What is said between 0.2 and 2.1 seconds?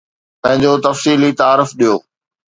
پنهنجو تفصيلي تعارف ڏيو